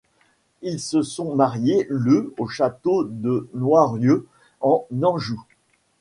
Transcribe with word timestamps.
Ils 0.63 0.79
se 0.79 1.03
sont 1.03 1.35
mariés 1.35 1.85
le 1.87 2.33
au 2.39 2.47
château 2.47 3.03
de 3.03 3.47
Noirieux 3.53 4.25
en 4.59 4.87
Anjou. 5.03 5.39